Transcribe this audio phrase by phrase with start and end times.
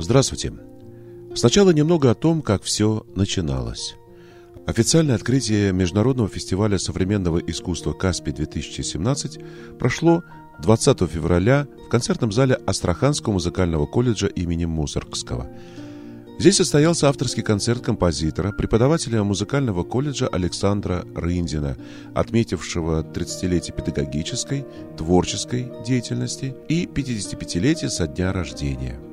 [0.00, 0.54] Здравствуйте.
[1.34, 3.96] Сначала немного о том, как все начиналось.
[4.66, 10.22] Официальное открытие Международного фестиваля современного искусства «Каспий-2017» прошло
[10.62, 15.48] 20 февраля в концертном зале Астраханского музыкального колледжа имени Мусоргского.
[16.38, 21.76] Здесь состоялся авторский концерт композитора, преподавателя музыкального колледжа Александра Рындина,
[22.14, 24.64] отметившего 30-летие педагогической,
[24.96, 28.98] творческой деятельности и 55-летие со дня рождения–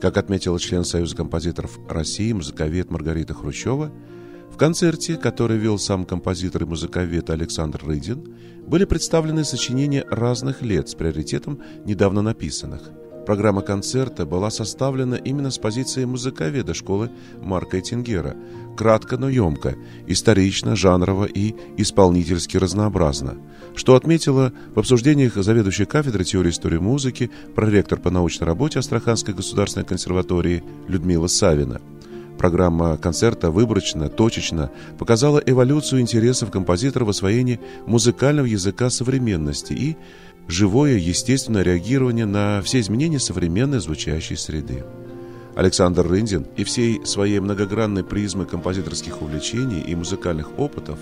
[0.00, 3.92] как отметила член Союза композиторов России, музыковед Маргарита Хрущева,
[4.50, 8.34] в концерте, который вел сам композитор и музыковед Александр Рыдин,
[8.66, 12.90] были представлены сочинения разных лет с приоритетом недавно написанных–
[13.30, 18.34] Программа концерта была составлена именно с позиции музыковеда школы Марка Этингера.
[18.76, 19.76] Кратко, но емко,
[20.08, 23.36] исторично, жанрово и исполнительски разнообразно.
[23.76, 29.86] Что отметила в обсуждениях заведующей кафедры теории истории музыки, проректор по научной работе Астраханской государственной
[29.86, 31.80] консерватории Людмила Савина.
[32.40, 39.96] Программа концерта выборочно, точечно показала эволюцию интересов композитора в освоении музыкального языка современности и
[40.50, 44.84] живое, естественное реагирование на все изменения современной звучащей среды.
[45.54, 50.98] Александр Рындин и всей своей многогранной призмы композиторских увлечений и музыкальных опытов,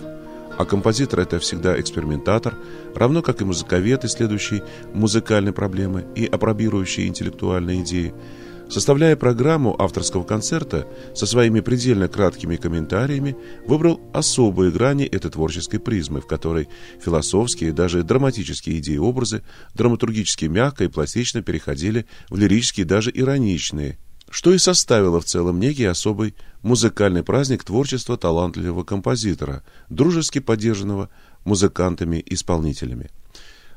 [0.57, 2.55] а композитор– это всегда экспериментатор,
[2.95, 8.15] равно как и музыковед, исследующий музыкальные проблемы и апробирующий интеллектуальные идеи–
[8.71, 13.35] Составляя программу авторского концерта со своими предельно краткими комментариями,
[13.67, 16.69] выбрал особые грани этой творческой призмы, в которой
[17.03, 19.43] философские, даже драматические идеи и образы
[19.75, 25.87] драматургически мягко и пластично переходили в лирические, даже ироничные, что и составило в целом некий
[25.87, 31.09] особый музыкальный праздник творчества талантливого композитора, дружески поддержанного
[31.47, 33.09] музыкантами-исполнителями.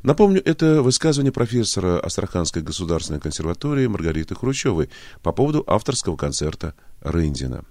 [0.03, 4.89] Напомню, это высказывание профессора Астраханской государственной консерватории Маргариты Хрущевой
[5.21, 7.65] по поводу авторского концерта Рындина.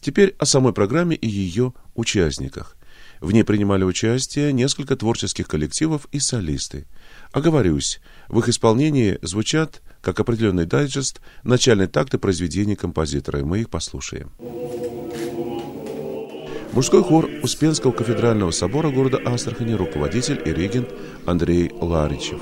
[0.00, 2.76] Теперь о самой программе и ее участниках.
[3.20, 6.86] В ней принимали участие несколько творческих коллективов и солисты.
[7.32, 13.68] Оговорюсь, в их исполнении звучат, как определенный дайджест, начальные такты произведений композитора, и мы их
[13.68, 14.32] послушаем.
[16.72, 20.88] Мужской хор Успенского кафедрального собора города Астрахани, руководитель и регент
[21.26, 22.38] Андрей Ларичев.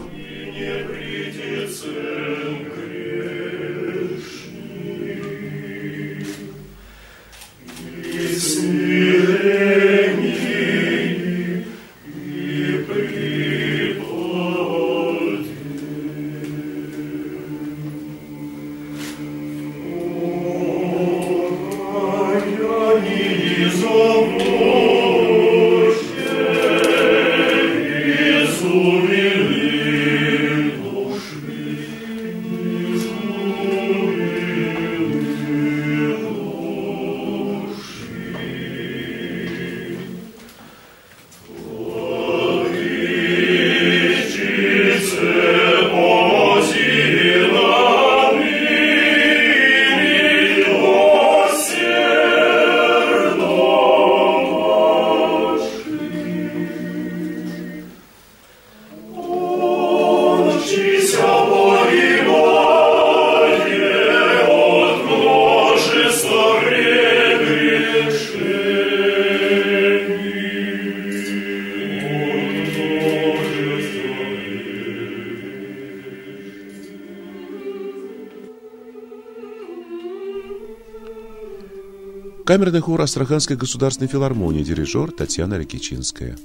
[82.49, 86.39] Камерный хор Астраханской государственной филармонии, дирижер Татьяна Рекичинская.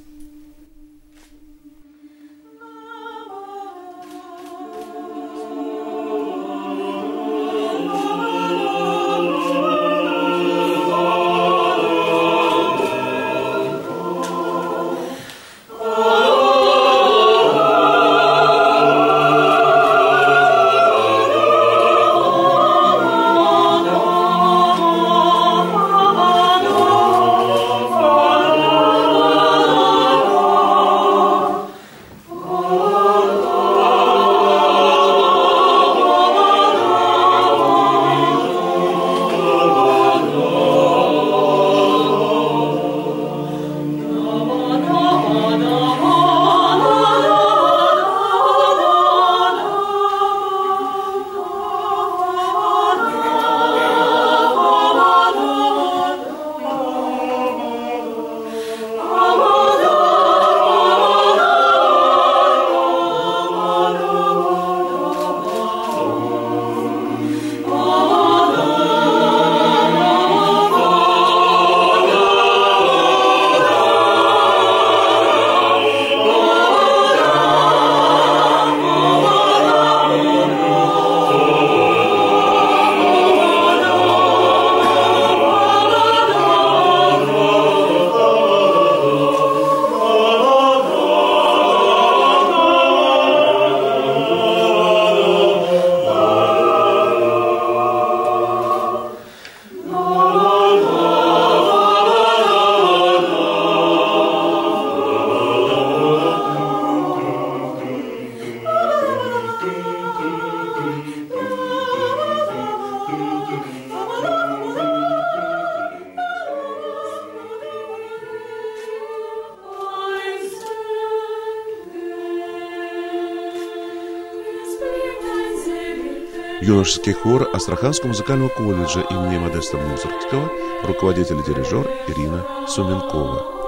[126.63, 130.49] Юношеский хор Астраханского музыкального колледжа имени Модеста Мусоргского,
[130.83, 133.62] руководитель и дирижер Ирина Суменкова.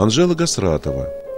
[0.00, 1.12] Анжела Гасратова–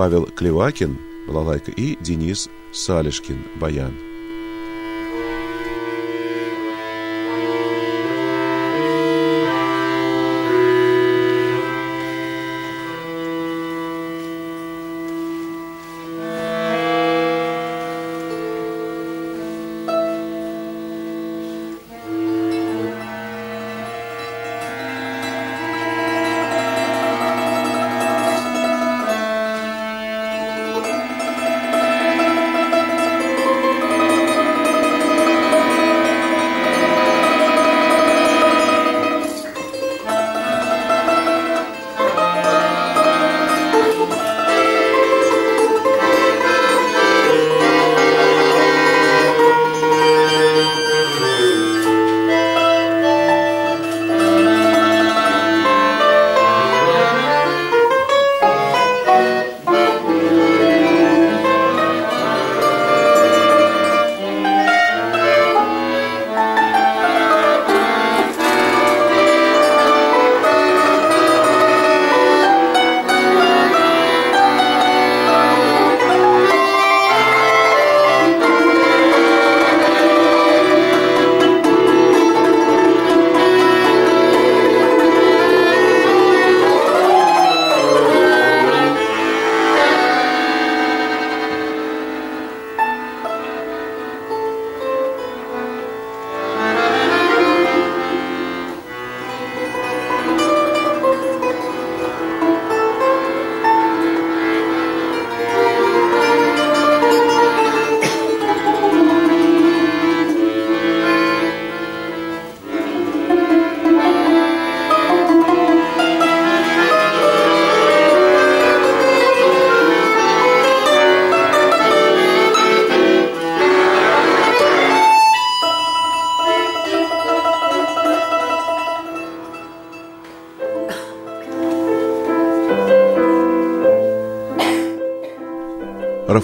[0.00, 0.96] Павел Клевакин,
[1.28, 4.09] балалайка, и Денис Салишкин, баян.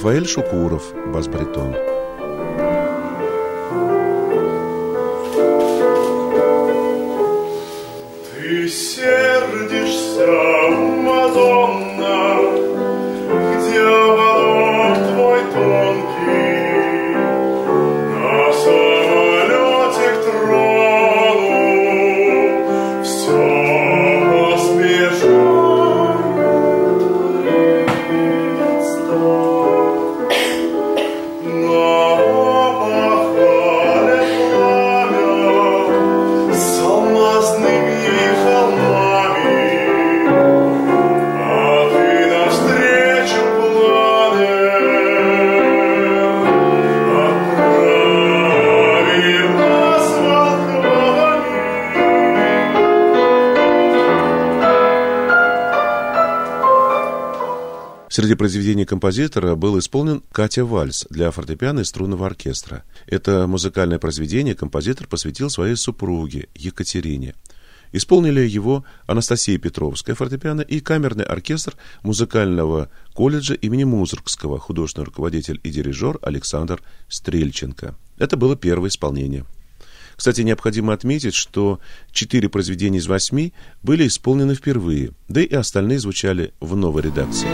[0.07, 1.96] Рафаэль Шукуров, бас-баритон.
[58.17, 62.83] Среди произведений композитора был исполнен «Катя Вальс» для фортепиано и струнного оркестра.
[63.07, 67.35] Это музыкальное произведение композитор посвятил своей супруге Екатерине.
[67.93, 75.69] Исполнили его Анастасия Петровская фортепиано и камерный оркестр музыкального колледжа имени Музыркского, художественный руководитель и
[75.69, 77.97] дирижер Александр Стрельченко.
[78.17, 79.45] Это было первое исполнение.
[80.17, 81.79] Кстати, необходимо отметить, что
[82.11, 87.49] четыре произведения из восьми были исполнены впервые, да и остальные звучали в новой редакции.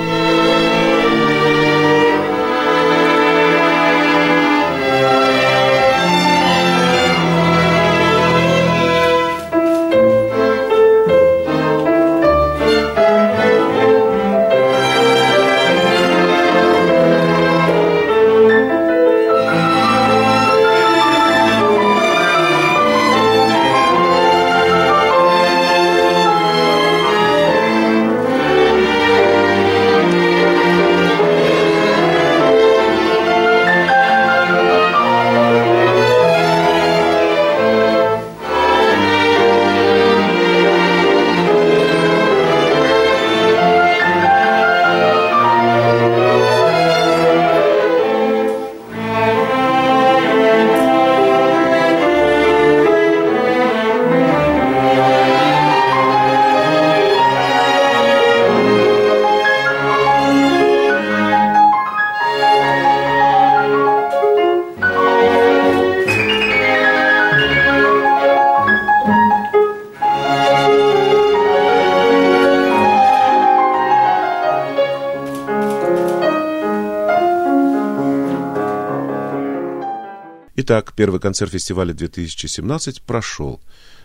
[80.64, 83.60] Итак, первый концерт фестиваля 2017 прошел.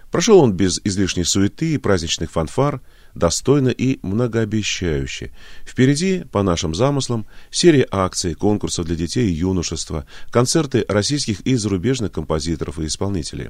[0.09, 2.81] Прошел он без излишней суеты и праздничных фанфар–
[3.17, 5.31] достойно и многообещающе.
[5.65, 12.11] Впереди, по нашим замыслам, серия акций, конкурсов для детей и юношества, концерты российских и зарубежных
[12.11, 13.49] композиторов и исполнителей.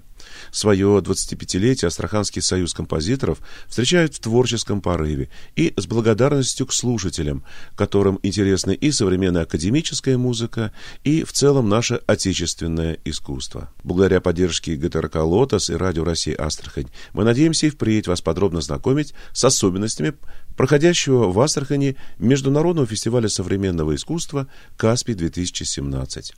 [0.52, 7.44] Свое 25-летие Астраханский союз композиторов встречают в творческом порыве и с благодарностью к слушателям,
[7.76, 10.72] которым интересны и современная академическая музыка,
[11.04, 13.72] и в целом наше отечественное искусство.
[13.84, 19.14] Благодаря поддержке ГТРК «Лотос» и Радио России Астрахань мы надеемся и впредь вас подробно знакомить
[19.34, 20.14] с особенностями
[20.56, 24.48] проходящего в Астрахани Международного фестиваля современного искусства
[24.78, 26.34] «Каспий-2017».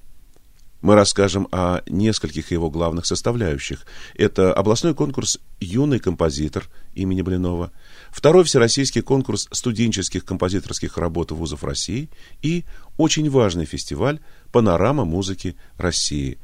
[0.82, 3.86] Мы расскажем о нескольких его главных составляющих.
[4.16, 7.74] Это областной конкурс «Юный композитор» имени Блинова,
[8.12, 12.10] второй всероссийский конкурс студенческих композиторских работ вузов России
[12.42, 12.64] и
[12.96, 14.22] очень важный фестиваль
[14.54, 16.40] «Панорама музыки России»,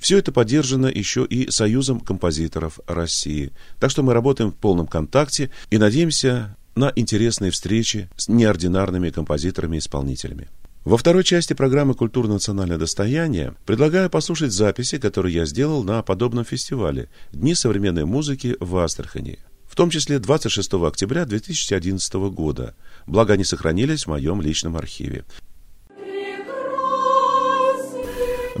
[0.00, 3.52] все это поддержано еще и Союзом композиторов России.
[3.78, 10.48] Так что мы работаем в полном контакте и надеемся на интересные встречи с неординарными композиторами-исполнителями.
[10.84, 17.10] Во второй части программы «Культурно-национальное достояние» предлагаю послушать записи, которые я сделал на подобном фестивале
[17.32, 19.40] «Дни современной музыки в Астрахани»,
[19.70, 22.74] в том числе 26 октября 2011 года,
[23.06, 25.24] благо они сохранились в моем личном архиве.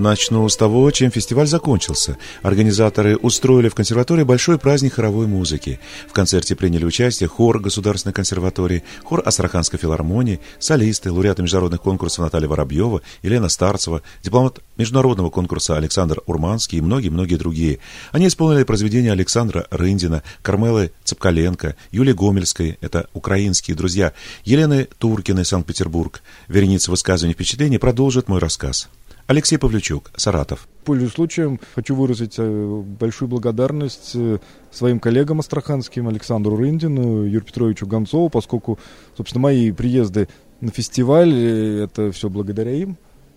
[0.00, 2.16] Начну с того, чем фестиваль закончился.
[2.40, 5.78] Организаторы устроили в консерватории большой праздник хоровой музыки.
[6.08, 12.48] В концерте приняли участие хор Государственной консерватории, хор Астраханской филармонии, солисты, лауреаты международных конкурсов Наталья
[12.48, 17.78] Воробьева, Елена Старцева, дипломат международного конкурса Александр Урманский и многие-многие другие.
[18.10, 24.14] Они исполнили произведения Александра Рындина, Кармелы Цепкаленко, Юлии Гомельской, это украинские друзья,
[24.46, 26.22] Елены Туркиной, Санкт-Петербург.
[26.48, 28.88] Вереница высказываний впечатлений продолжит мой рассказ.
[29.30, 30.66] Алексей Павлючук, Саратов.
[30.84, 34.38] Пользуясь случаем, хочу выразить э, большую благодарность э,
[34.72, 38.80] своим коллегам астраханским, Александру Рындину, Юрию Петровичу Гонцову, поскольку,
[39.16, 40.26] собственно, мои приезды
[40.60, 42.96] на фестиваль, э, это все благодаря им.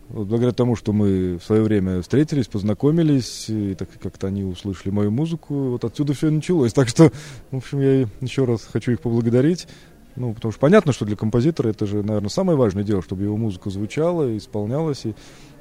[0.09, 5.12] благодаря тому, что мы в свое время встретились, познакомились, и так как-то они услышали мою
[5.12, 6.73] музыку, вот отсюда все началось.
[6.73, 7.12] Так что,
[7.51, 9.67] в общем, я еще раз хочу их поблагодарить.
[10.15, 13.35] Ну, потому что понятно, что для композитора это же, наверное, самое важное дело, чтобы его
[13.35, 15.05] музыка звучала, исполнялась.
[15.05, 15.15] И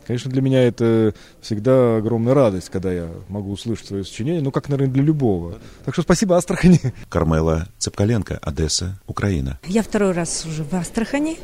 [0.06, 4.68] Конечно, для меня это всегда огромная радость, когда я могу услышать свое сочинение, ну, как,
[4.68, 5.54] наверное, для любого.
[5.84, 6.80] Так что спасибо Астрахани.
[7.08, 9.58] Кармела Цепкаленко, Одесса, Украина.
[9.66, 11.38] Я второй раз уже в Астрахани.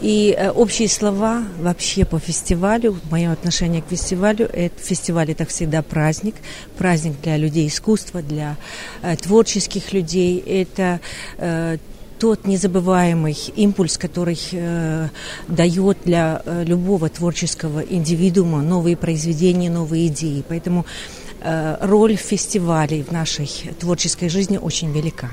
[0.00, 5.82] И э, общие слова вообще по фестивалю, мое отношение к фестивалю, это, фестиваль это всегда
[5.82, 6.36] праздник,
[6.78, 8.56] праздник для людей искусства, для
[9.02, 11.00] э, творческих людей, это
[11.36, 11.76] э,
[12.20, 15.08] тот незабываемый импульс, который э,
[15.48, 20.44] дает для э, любого творческого индивидуума новые произведения, новые идеи.
[20.46, 20.84] Поэтому
[21.40, 23.48] э, роль фестивалей в нашей
[23.80, 25.30] творческой жизни очень велика.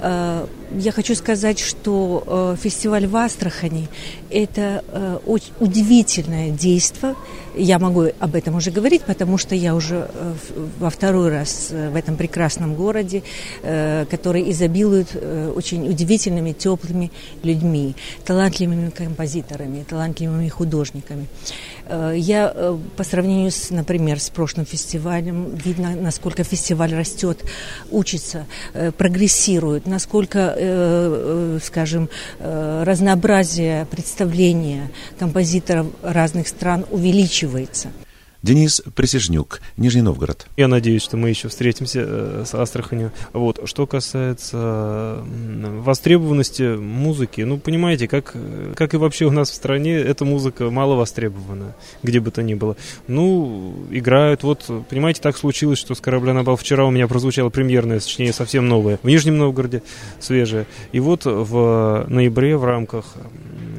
[0.00, 3.88] Э, я хочу сказать, что э, фестиваль в Астрахани–
[4.30, 7.16] это э, очень удивительное действие.
[7.56, 10.08] Я могу об этом уже говорить, потому что я уже
[10.78, 13.24] во второй раз в этом прекрасном городе,
[13.60, 15.08] который изобилует
[15.56, 17.10] очень удивительными, теплыми
[17.42, 21.26] людьми, талантливыми композиторами, талантливыми художниками.
[22.14, 27.44] Я по сравнению, с, например, с прошлым фестивалем, видно, насколько фестиваль растет,
[27.90, 28.46] учится,
[28.96, 37.88] прогрессирует, насколько, э, э, скажем, э, разнообразие представления композиторов разных стран увеличивается.
[38.42, 40.46] Денис Присяжнюк, Нижний Новгород.
[40.56, 43.12] Я надеюсь, что мы еще встретимся э, с Астраханью.
[43.34, 43.60] Вот.
[43.64, 48.34] Что касается востребованности музыки, ну, понимаете, как,
[48.76, 52.54] как и вообще у нас в стране, эта музыка мало востребована, где бы то ни
[52.54, 52.76] было.
[53.08, 57.50] Ну, играют, вот, понимаете, так случилось, что с корабля на бал вчера у меня прозвучало
[57.50, 59.82] премьерное сочинение, совсем новое, в Нижнем Новгороде
[60.18, 60.66] свежее.
[60.92, 63.04] И вот в ноябре в рамках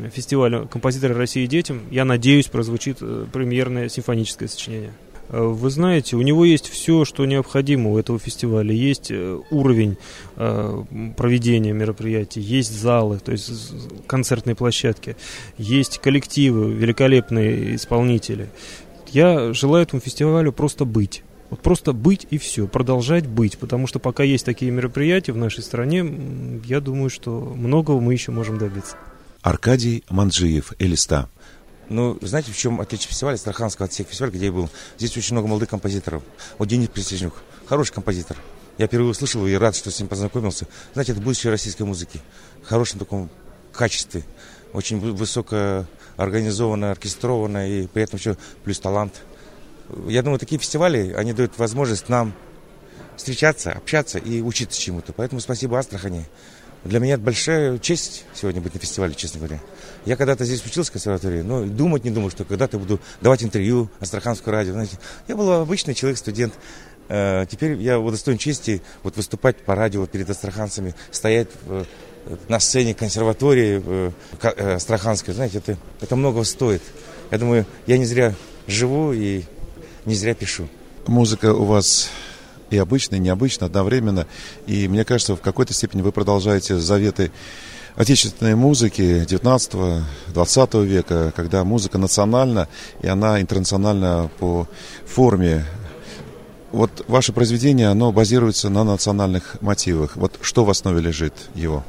[0.09, 4.93] фестиваля «Композиторы России детям», я надеюсь, прозвучит э, премьерное симфоническое сочинение.
[5.29, 8.73] Э, вы знаете, у него есть все, что необходимо у этого фестиваля.
[8.73, 9.97] Есть э, уровень
[10.35, 13.51] проведения мероприятий, есть залы, то есть
[14.07, 15.15] концертные площадки,
[15.57, 18.49] есть коллективы, великолепные исполнители.
[19.09, 21.23] Я желаю этому фестивалю просто быть.
[21.51, 25.61] Вот просто быть и все, продолжать быть, потому что пока есть такие мероприятия в нашей
[25.63, 26.05] стране,
[26.63, 28.95] я думаю, что многого мы еще можем добиться.
[29.41, 31.27] Аркадий Манджиев, Элиста.
[31.89, 34.69] Ну, знаете, в чем отличие фестиваля Страханского от всех фестивалей, где я был?
[34.97, 36.21] Здесь очень много молодых композиторов.
[36.57, 37.33] Вот Денис Присяжнюк,
[37.65, 38.37] хороший композитор.
[38.77, 40.67] Я впервые услышал и рад, что с ним познакомился.
[40.93, 42.21] Знаете, это будущее российской музыки.
[42.63, 43.29] В хорошем таком
[43.73, 44.23] качестве.
[44.73, 45.85] Очень высоко
[46.17, 49.23] организованно, оркестрованно и при этом еще плюс талант.
[50.07, 52.33] Я думаю, такие фестивали, они дают возможность нам
[53.17, 55.13] встречаться, общаться и учиться чему-то.
[55.13, 56.25] Поэтому спасибо Астрахани.
[56.83, 59.59] Для меня это большая честь сегодня быть на фестивале, честно говоря.
[60.05, 63.89] Я когда-то здесь учился в консерватории, но думать не думал, что когда-то буду давать интервью
[63.99, 64.73] Астраханскому радио.
[64.73, 66.53] Знаете, я был обычный человек, студент.
[67.07, 71.49] Э, теперь я удостоен чести вот выступать по радио перед астраханцами, стоять
[72.47, 75.33] на сцене консерватории э, астраханской.
[75.33, 76.81] Знаете, это, это многого стоит.
[77.29, 78.33] Я думаю, я не зря
[78.67, 79.43] живу и
[80.05, 80.67] не зря пишу.
[81.07, 82.09] Музыка у вас
[82.71, 84.25] и обычно, и необычно одновременно.
[84.65, 87.31] И мне кажется, в какой-то степени вы продолжаете заветы
[87.95, 92.67] отечественной музыки 19-20 века, когда музыка национальна,
[93.01, 94.67] и она интернациональна по
[95.05, 95.65] форме.
[96.71, 100.15] Вот ваше произведение, оно базируется на национальных мотивах.
[100.15, 101.83] Вот что в основе лежит его?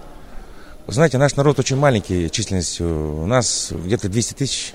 [0.88, 3.22] Знаете, наш народ очень маленький численностью.
[3.22, 4.74] У нас где-то 200 тысяч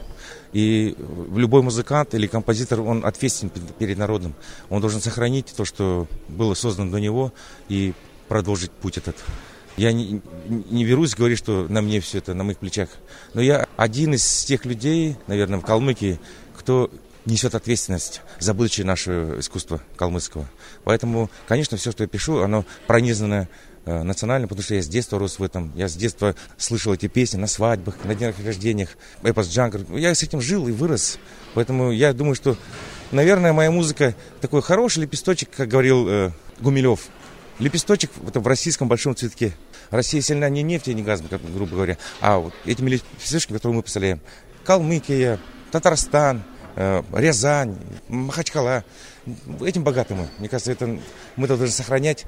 [0.58, 0.96] и
[1.36, 4.34] любой музыкант или композитор, он ответственен перед народом.
[4.70, 7.32] Он должен сохранить то, что было создано до него,
[7.70, 7.94] и
[8.28, 9.16] продолжить путь этот.
[9.78, 12.90] Я не, не берусь говорить, что на мне все это, на моих плечах.
[13.36, 16.20] Но я один из тех людей, наверное, в Калмыкии,
[16.58, 16.90] кто
[17.28, 20.50] несет ответственность за будущее нашего искусства калмыцкого.
[20.86, 25.20] Поэтому, конечно, все, что я пишу, оно пронизано Э, национальным, потому что я с детства
[25.20, 25.72] рос в этом.
[25.76, 28.90] Я с детства слышал эти песни на свадьбах, на днях рождениях,
[29.24, 29.82] эпос джангр.
[29.96, 31.20] Я с этим жил и вырос.
[31.54, 32.58] Поэтому я думаю, что,
[33.12, 37.08] наверное, моя музыка такой хороший лепесточек, как говорил э, Гумилев.
[37.60, 39.54] Лепесточек это в российском большом цветке.
[39.90, 43.82] Россия сильна не нефтью, не газом, как, грубо говоря, а вот этими лепесточками, которые мы
[43.82, 44.20] представляем.
[44.66, 45.40] Калмыкия,
[45.72, 46.44] Татарстан,
[46.76, 47.78] э, Рязань,
[48.10, 48.84] Махачкала
[49.62, 50.28] этим богаты мы.
[50.40, 51.00] Мне кажется, это,
[51.36, 52.26] мы должны сохранять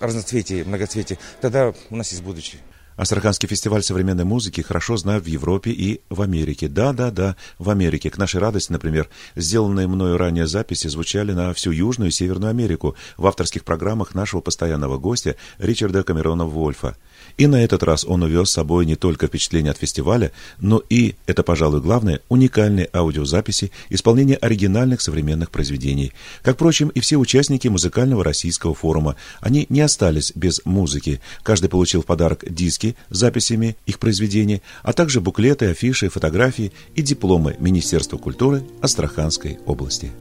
[0.00, 1.18] разноцветие, многоцветие.
[1.40, 2.60] Тогда у нас есть будущее.
[2.96, 6.66] Астраханский фестиваль современной музыки хорошо знают в Европе и в Америке.
[6.68, 8.08] Да, да, да, в Америке.
[8.08, 12.96] К нашей радости, например, сделанные мною ранее записи звучали на всю Южную и Северную Америку
[13.18, 16.96] в авторских программах нашего постоянного гостя Ричарда Камерона Вольфа.
[17.36, 21.16] И на этот раз он увез с собой не только впечатление от фестиваля, но и,
[21.26, 26.12] это, пожалуй, главное, уникальные аудиозаписи исполнения оригинальных современных произведений.
[26.42, 29.16] Как, впрочем, и все участники музыкального российского форума.
[29.40, 31.20] Они не остались без музыки.
[31.42, 37.02] Каждый получил в подарок диски с записями их произведений, а также буклеты, афиши, фотографии и
[37.02, 40.12] дипломы Министерства культуры Астраханской области.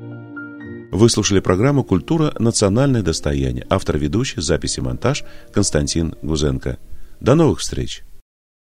[0.91, 2.34] Вы слушали программу «Культура.
[2.39, 3.67] Национальное достояние».
[3.69, 5.23] Автор ведущий, записи монтаж
[5.54, 6.78] Константин Гузенко.
[7.19, 8.04] До новых встреч!